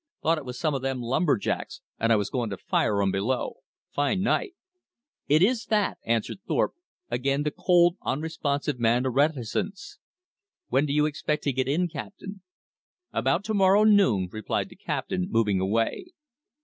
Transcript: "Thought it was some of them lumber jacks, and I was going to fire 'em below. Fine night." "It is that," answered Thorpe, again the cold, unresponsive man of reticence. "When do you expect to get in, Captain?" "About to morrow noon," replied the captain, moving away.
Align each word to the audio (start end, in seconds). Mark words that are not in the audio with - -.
"Thought 0.23 0.39
it 0.39 0.45
was 0.45 0.57
some 0.57 0.73
of 0.73 0.81
them 0.81 0.99
lumber 0.99 1.37
jacks, 1.37 1.81
and 1.99 2.11
I 2.11 2.15
was 2.15 2.31
going 2.31 2.49
to 2.49 2.57
fire 2.57 3.03
'em 3.03 3.11
below. 3.11 3.57
Fine 3.91 4.23
night." 4.23 4.55
"It 5.27 5.43
is 5.43 5.65
that," 5.67 5.99
answered 6.03 6.39
Thorpe, 6.47 6.73
again 7.11 7.43
the 7.43 7.51
cold, 7.51 7.97
unresponsive 8.01 8.79
man 8.79 9.05
of 9.05 9.13
reticence. 9.13 9.99
"When 10.69 10.87
do 10.87 10.93
you 10.93 11.05
expect 11.05 11.43
to 11.43 11.53
get 11.53 11.67
in, 11.67 11.87
Captain?" 11.87 12.41
"About 13.13 13.43
to 13.43 13.53
morrow 13.53 13.83
noon," 13.83 14.27
replied 14.31 14.69
the 14.69 14.75
captain, 14.75 15.27
moving 15.29 15.59
away. 15.59 16.07